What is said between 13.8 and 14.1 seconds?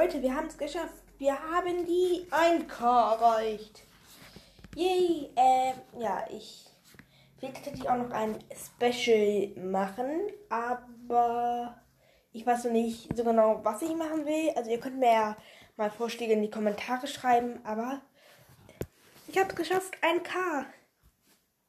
ich